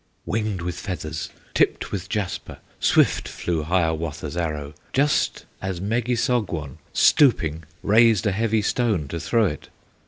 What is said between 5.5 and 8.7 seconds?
as Megissogwon, stooping, Raised a heavy